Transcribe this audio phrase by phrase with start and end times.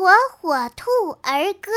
[0.00, 0.08] 火
[0.40, 1.70] 火兔儿歌。